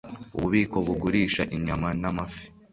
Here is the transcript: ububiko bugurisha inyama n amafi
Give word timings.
ububiko 0.35 0.77
bugurisha 0.85 1.43
inyama 1.55 1.87
n 2.01 2.03
amafi 2.09 2.43